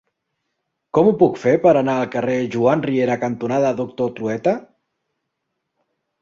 [0.97, 4.55] Com ho puc fer per anar al carrer Joan Riera cantonada Doctor Trueta?